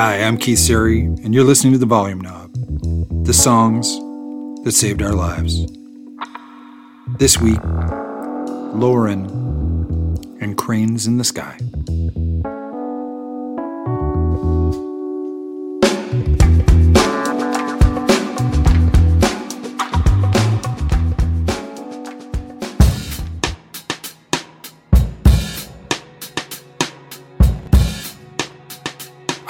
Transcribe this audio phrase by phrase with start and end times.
[0.00, 2.54] Hi, I'm Keith Siri, and you're listening to The Volume Knob,
[3.24, 3.98] the songs
[4.62, 5.66] that saved our lives.
[7.18, 7.58] This week,
[8.76, 9.26] Lauren
[10.40, 11.58] and Cranes in the Sky.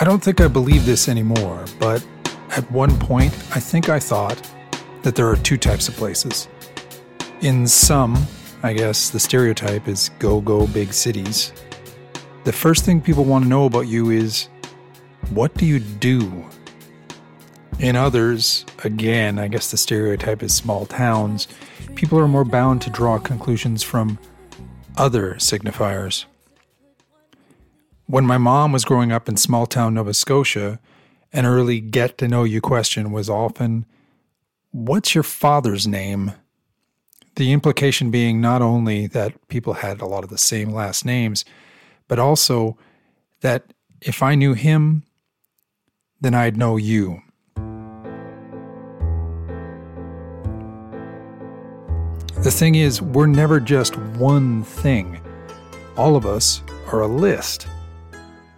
[0.01, 2.07] I don't think I believe this anymore, but
[2.51, 4.41] at one point, I think I thought
[5.03, 6.47] that there are two types of places.
[7.41, 8.17] In some,
[8.63, 11.53] I guess the stereotype is go go big cities.
[12.45, 14.49] The first thing people want to know about you is
[15.31, 16.47] what do you do?
[17.81, 21.49] In others, again, I guess the stereotype is small towns,
[21.97, 24.21] people are more bound to draw conclusions from
[24.97, 26.25] other signifiers.
[28.11, 30.81] When my mom was growing up in small town Nova Scotia,
[31.31, 33.85] an early get to know you question was often,
[34.71, 36.33] What's your father's name?
[37.37, 41.45] The implication being not only that people had a lot of the same last names,
[42.09, 42.79] but also
[43.43, 45.03] that if I knew him,
[46.19, 47.21] then I'd know you.
[52.43, 55.21] The thing is, we're never just one thing.
[55.99, 57.67] All of us are a list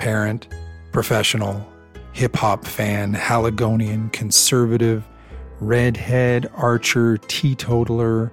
[0.01, 0.49] parent,
[0.93, 1.65] professional,
[2.13, 5.07] hip hop fan, Haligonian, conservative,
[5.61, 8.33] redhead, archer, teetotaler.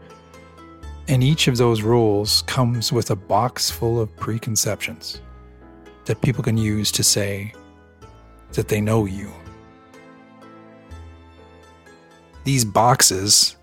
[1.10, 5.22] And each of those roles comes with a box full of preconceptions
[6.06, 7.54] that people can use to say
[8.54, 9.30] that they know you.
[12.45, 13.58] These boxes,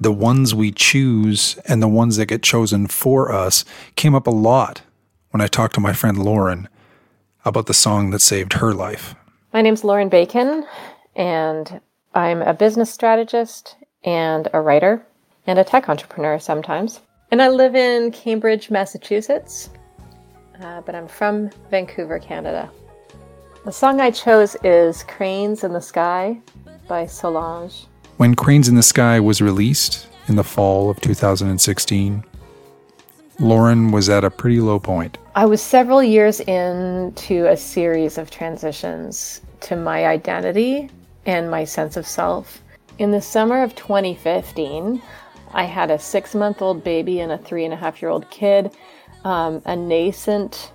[0.00, 3.64] the ones we choose and the ones that get chosen for us,
[3.96, 4.82] came up a lot
[5.30, 6.68] when I talked to my friend Lauren
[7.46, 9.14] about the song that saved her life.
[9.52, 10.66] My name's Lauren Bacon,
[11.14, 11.80] and
[12.14, 15.06] I'm a business strategist and a writer
[15.46, 17.00] and a tech entrepreneur sometimes.
[17.30, 19.70] And I live in Cambridge, Massachusetts,
[20.60, 22.70] uh, but I'm from Vancouver, Canada.
[23.64, 26.40] The song I chose is Cranes in the Sky
[26.88, 27.86] by Solange.
[28.16, 32.24] When Cranes in the Sky was released in the fall of 2016,
[33.38, 35.18] Lauren was at a pretty low point.
[35.34, 40.88] I was several years into a series of transitions to my identity
[41.26, 42.62] and my sense of self.
[42.98, 45.02] In the summer of 2015,
[45.52, 48.30] I had a six month old baby and a three and a half year old
[48.30, 48.74] kid,
[49.24, 50.72] um, a nascent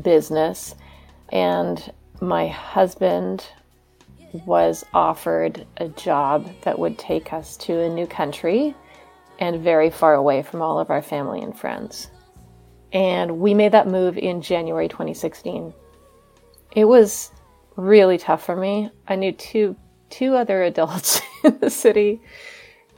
[0.00, 0.74] business,
[1.30, 1.92] and
[2.22, 3.46] my husband
[4.46, 8.74] was offered a job that would take us to a new country
[9.40, 12.10] and very far away from all of our family and friends.
[12.92, 15.72] And we made that move in January 2016.
[16.72, 17.32] It was
[17.76, 18.90] really tough for me.
[19.08, 19.76] I knew two
[20.10, 22.20] two other adults in the city,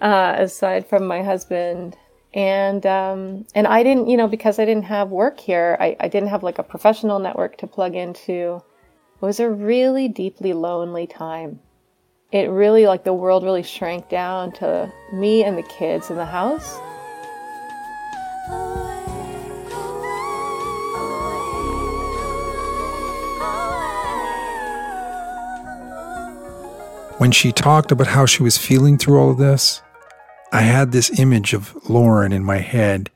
[0.00, 1.97] uh, aside from my husband,
[2.34, 5.76] and um, and I didn't, you know, because I didn't have work here.
[5.78, 8.62] I, I didn't have like a professional network to plug into.
[9.16, 11.60] It was a really deeply lonely time
[12.32, 16.25] it really like the world really shrank down to me and the kids in the
[16.25, 16.78] house.
[27.19, 29.82] When she talked about how she was feeling through all of this,
[30.50, 33.10] I had this image of Lauren in my head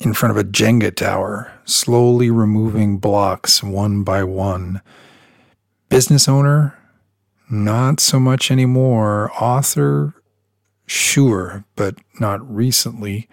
[0.00, 4.82] in front of a Jenga tower, slowly removing blocks one by one.
[5.88, 6.76] Business owner,
[7.52, 9.30] not so much anymore.
[9.38, 10.14] Author,
[10.86, 13.28] sure, but not recently.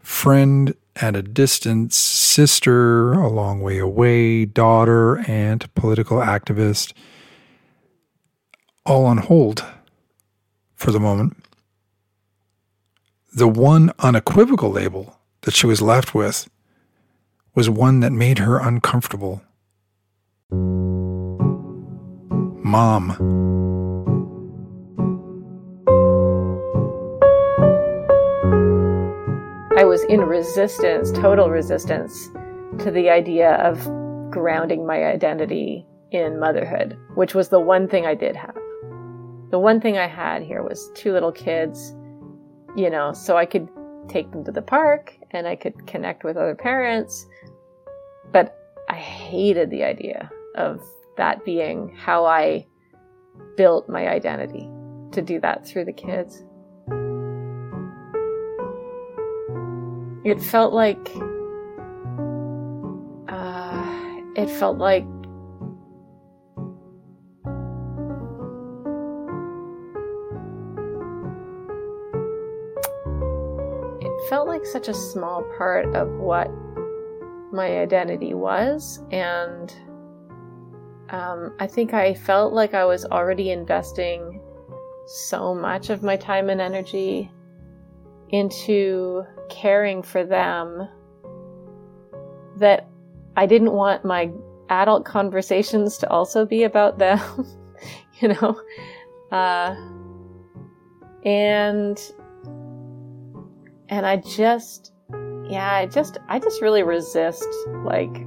[0.00, 6.92] Friend at a distance, sister a long way away, daughter, aunt, political activist,
[8.84, 9.64] all on hold
[10.74, 11.36] for the moment.
[13.34, 16.48] The one unequivocal label that she was left with
[17.54, 19.42] was one that made her uncomfortable
[22.66, 23.12] mom.
[29.78, 32.28] I was in resistance, total resistance
[32.80, 33.84] to the idea of
[34.32, 38.56] grounding my identity in motherhood, which was the one thing I did have.
[39.50, 41.94] The one thing I had here was two little kids,
[42.74, 43.68] you know, so I could
[44.08, 47.26] take them to the park and I could connect with other parents.
[48.32, 48.58] But
[48.88, 50.80] I hated the idea of
[51.16, 52.66] that being how I
[53.56, 54.68] built my identity
[55.12, 56.44] to do that through the kids.
[60.24, 61.10] It felt like.
[63.28, 65.04] Uh, it felt like.
[74.00, 76.50] It felt like such a small part of what
[77.52, 79.72] my identity was and
[81.10, 84.40] um, I think I felt like I was already investing
[85.06, 87.30] so much of my time and energy
[88.30, 90.88] into caring for them
[92.58, 92.88] that
[93.36, 94.30] I didn't want my
[94.68, 97.20] adult conversations to also be about them,
[98.20, 98.60] you know?
[99.30, 99.76] Uh,
[101.24, 102.00] and,
[103.88, 104.92] and I just,
[105.48, 107.46] yeah, I just, I just really resist
[107.84, 108.26] like,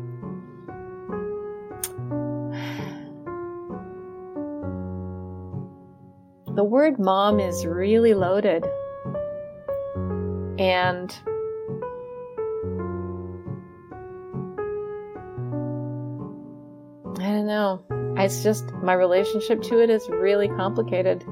[6.59, 8.65] the word mom is really loaded.
[10.59, 11.09] And
[17.17, 17.81] I don't know.
[18.17, 21.23] It's just my relationship to it is really complicated.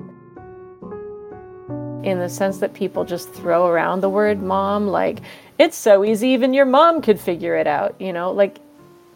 [2.04, 5.20] In the sense that people just throw around the word mom like
[5.58, 8.32] it's so easy even your mom could figure it out, you know?
[8.32, 8.60] Like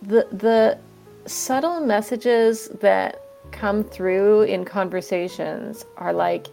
[0.01, 0.77] the the
[1.25, 3.23] subtle messages that
[3.61, 6.47] come through in conversations are like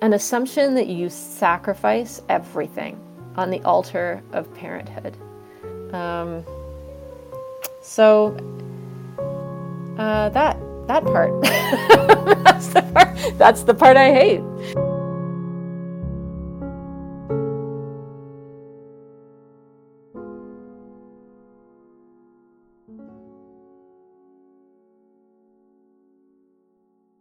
[0.00, 2.98] an assumption that you sacrifice everything
[3.36, 5.14] on the altar of parenthood.
[5.92, 6.42] Um,
[7.82, 8.34] so
[9.98, 11.42] uh, that that part
[12.44, 14.85] that's the part that's the part I hate.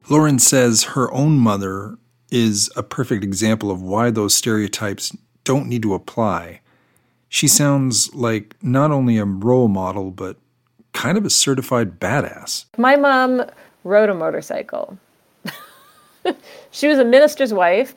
[0.07, 1.98] Lauren says her own mother
[2.31, 6.62] is a perfect example of why those stereotypes don't need to apply.
[7.28, 10.38] She sounds like not only a role model, but
[10.94, 12.66] kind of a certified badass.
[12.78, 13.46] My mom
[13.84, 14.98] rode a motorcycle.
[16.72, 17.96] she was a minister's wife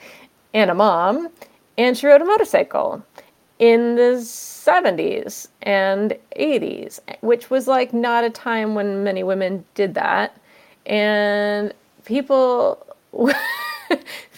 [0.54, 1.28] and a mom,
[1.76, 3.02] and she rode a motorcycle
[3.58, 9.94] in the 70s and 80s, which was like not a time when many women did
[9.94, 10.36] that.
[10.86, 11.74] And
[12.08, 12.86] people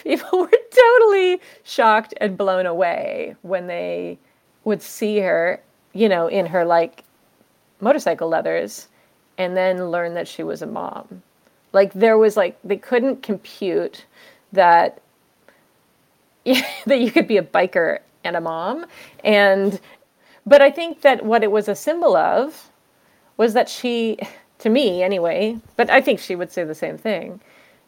[0.03, 4.19] people were totally shocked and blown away when they
[4.65, 5.63] would see her,
[5.93, 7.05] you know, in her like
[7.81, 8.89] motorcycle leathers
[9.39, 11.23] and then learn that she was a mom.
[11.73, 14.05] Like there was like they couldn't compute
[14.53, 15.01] that
[16.45, 18.85] that you could be a biker and a mom
[19.23, 19.81] and
[20.45, 22.71] but I think that what it was a symbol of
[23.37, 24.19] was that she
[24.59, 27.41] to me anyway, but I think she would say the same thing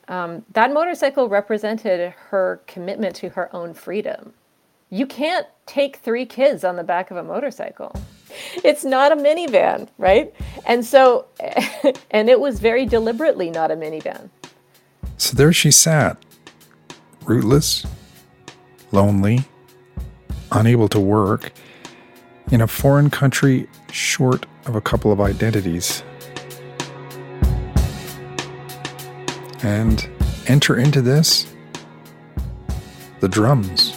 [0.08, 4.34] um, that motorcycle represented her commitment to her own freedom.
[4.90, 7.94] You can't take three kids on the back of a motorcycle.
[8.64, 10.34] It's not a minivan, right?
[10.66, 11.26] And so,
[12.10, 14.28] and it was very deliberately not a minivan.
[15.16, 16.22] So there she sat,
[17.25, 17.87] rootless,
[18.90, 19.44] lonely,
[20.50, 21.52] unable to work,
[22.50, 26.02] in a foreign country short of a couple of identities.
[29.62, 30.08] And
[30.48, 31.52] enter into this
[33.20, 33.96] the drums.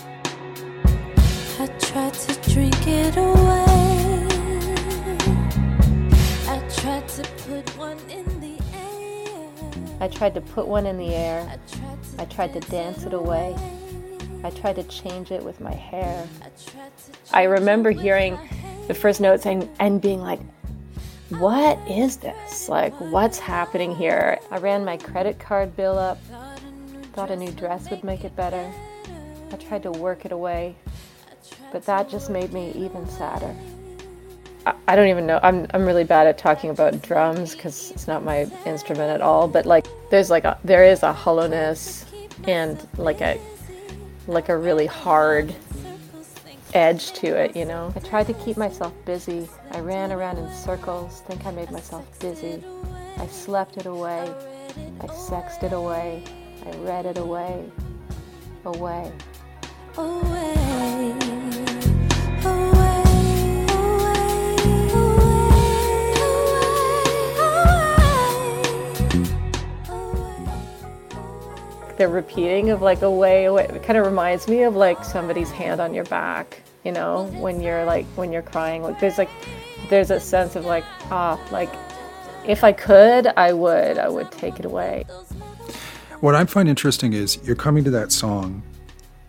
[1.59, 3.65] I tried to drink it away.
[6.47, 9.97] I tried to put one in the air.
[9.99, 11.59] I tried to put one in the air.
[12.19, 13.55] I tried to dance it away.
[14.43, 16.27] I tried to change it with my hair.
[17.33, 18.37] I remember hearing
[18.87, 20.39] the first notes and, and being like,
[21.29, 22.69] what is this?
[22.69, 24.34] Like, what's happening here?
[24.51, 26.19] I ran my credit card bill up,
[27.13, 28.71] thought a new dress would make it better.
[29.51, 30.75] I tried to work it away,
[31.71, 33.55] but that just made me even sadder.
[34.65, 35.39] I, I don't even know.
[35.41, 39.47] I'm, I'm really bad at talking about drums because it's not my instrument at all,
[39.47, 42.05] but like, there's like a, there is a hollowness
[42.47, 43.39] and like a,
[44.27, 45.55] like a really hard
[46.73, 47.93] edge to it, you know.
[47.95, 49.47] I tried to keep myself busy.
[49.71, 52.63] I ran around in circles, think I made myself busy.
[53.17, 54.33] I slept it away.
[55.01, 56.23] I sexed it away.
[56.65, 57.71] I read it away.
[58.65, 59.11] Away.
[59.97, 61.15] Away.
[71.97, 75.79] the repeating of like away away it kind of reminds me of like somebody's hand
[75.79, 79.29] on your back you know when you're like when you're crying like there's like
[79.89, 81.71] there's a sense of like ah like
[82.47, 83.97] if i could i would.
[83.97, 85.05] I would take it away.
[86.21, 88.63] What i find interesting is you're coming to that song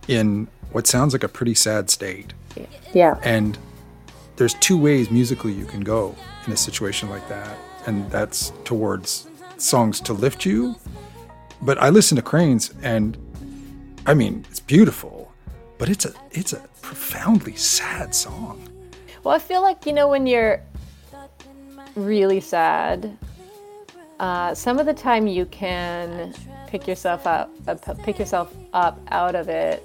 [0.09, 2.35] in what sounds like a pretty sad state.
[2.93, 3.19] Yeah.
[3.23, 3.59] And
[4.37, 6.15] there's two ways musically you can go
[6.47, 7.57] in a situation like that
[7.87, 10.77] and that's towards songs to lift you.
[11.63, 13.17] But I listen to Cranes and
[14.07, 15.33] I mean, it's beautiful,
[15.79, 18.69] but it's a it's a profoundly sad song.
[19.25, 20.63] Well, I feel like you know when you're
[21.97, 23.17] really sad,
[24.21, 26.33] uh, some of the time you can
[26.67, 29.83] pick yourself up, uh, pick yourself up out of it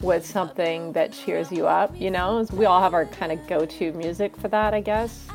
[0.00, 1.98] with something that cheers you up.
[1.98, 5.26] You know, we all have our kind of go-to music for that, I guess.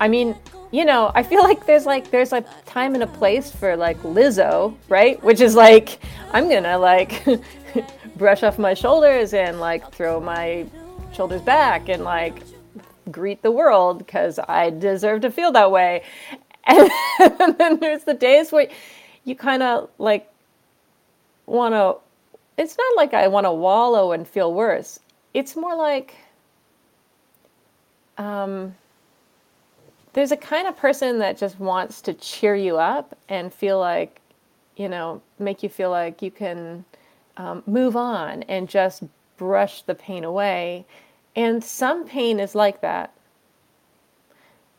[0.00, 0.36] I mean,
[0.70, 3.98] you know, I feel like there's like there's a time and a place for like
[4.02, 5.22] Lizzo, right?
[5.24, 5.98] Which is like
[6.32, 7.24] I'm gonna like
[8.16, 10.66] brush off my shoulders and like throw my
[11.12, 12.42] shoulders back and like
[13.10, 16.02] greet the world because I deserve to feel that way.
[16.66, 16.90] And,
[17.40, 18.68] and then there's the days where
[19.24, 20.30] you kind of like
[21.46, 21.96] want to.
[22.60, 24.98] It's not like I want to wallow and feel worse.
[25.32, 26.14] It's more like
[28.18, 28.74] um,
[30.12, 34.20] there's a kind of person that just wants to cheer you up and feel like,
[34.76, 36.84] you know, make you feel like you can
[37.36, 39.04] um, move on and just
[39.36, 40.84] brush the pain away.
[41.38, 43.12] And some pain is like that.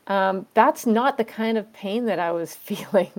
[0.06, 3.10] Um, that's not the kind of pain that I was feeling.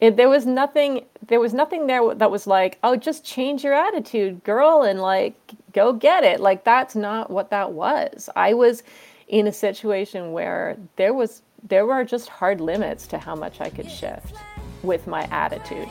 [0.00, 1.04] It, there was nothing.
[1.26, 5.34] There was nothing there that was like, "Oh, just change your attitude, girl, and like
[5.72, 8.30] go get it." Like that's not what that was.
[8.36, 8.84] I was
[9.26, 13.68] in a situation where there was there were just hard limits to how much I
[13.68, 14.36] could shift
[14.84, 15.88] with my attitude.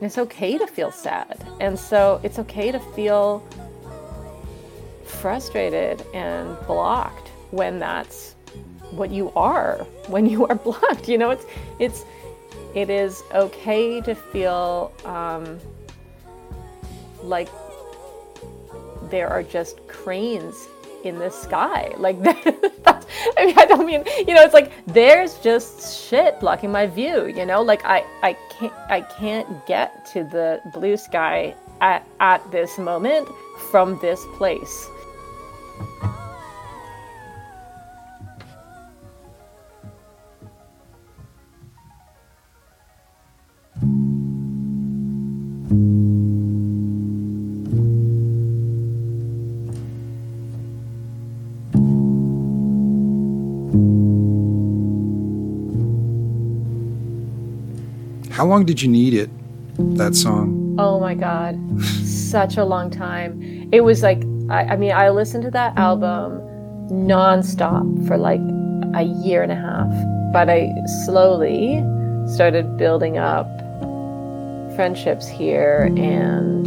[0.00, 1.44] It's okay to feel sad.
[1.60, 3.46] And so it's okay to feel
[5.04, 8.34] frustrated and blocked when that's
[8.90, 11.44] what you are when you are blocked you know it's
[11.78, 12.04] it's
[12.74, 15.58] it is okay to feel um,
[17.22, 17.48] like
[19.10, 20.68] there are just cranes
[21.04, 22.87] in the sky like that's
[23.38, 27.26] I mean I don't mean you know it's like there's just shit blocking my view
[27.26, 27.62] you know?
[27.62, 33.28] Like I I can't I can't get to the blue sky at at this moment
[33.70, 34.88] from this place
[58.38, 59.28] How long did you need it,
[59.98, 60.76] that song?
[60.78, 61.58] Oh my God.
[62.04, 63.68] Such a long time.
[63.72, 66.38] It was like, I, I mean, I listened to that album
[66.88, 68.38] nonstop for like
[68.94, 69.90] a year and a half,
[70.32, 70.72] but I
[71.04, 71.82] slowly
[72.32, 73.48] started building up
[74.76, 76.64] friendships here and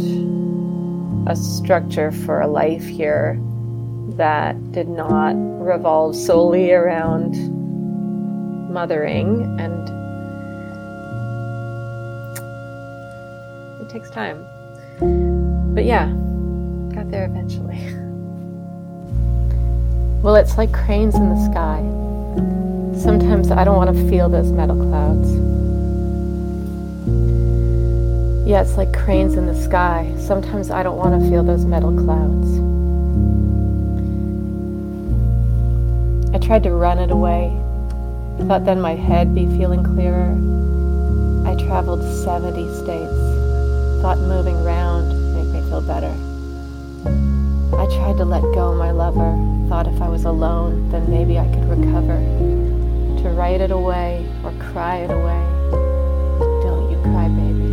[1.26, 3.40] a structure for a life here
[4.18, 7.32] that did not revolve solely around
[8.70, 10.01] mothering and
[13.92, 14.46] takes time.
[15.74, 16.06] But yeah,
[16.94, 17.76] got there eventually.
[20.22, 21.80] well, it's like cranes in the sky.
[22.98, 25.30] Sometimes I don't want to feel those metal clouds.
[28.48, 30.10] Yeah, it's like cranes in the sky.
[30.18, 32.48] Sometimes I don't want to feel those metal clouds.
[36.34, 37.54] I tried to run it away.
[38.48, 40.30] Thought then my head be feeling clearer.
[41.46, 43.31] I traveled 70 states
[44.02, 46.12] thought moving around made me feel better.
[47.78, 49.30] I tried to let go my lover,
[49.68, 52.18] thought if I was alone, then maybe I could recover.
[53.22, 55.40] To write it away or cry it away.
[56.64, 57.70] Don't you cry, baby.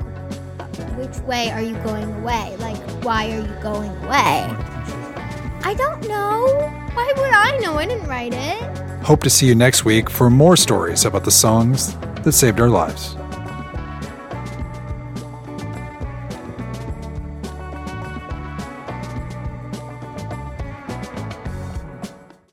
[0.98, 2.56] which way are you going away?
[2.60, 4.46] Like why are you going away?
[5.64, 6.48] I don't know.
[6.94, 7.76] Why would I know?
[7.78, 8.78] I didn't write it.
[9.04, 12.70] Hope to see you next week for more stories about the songs that saved our
[12.70, 13.16] lives.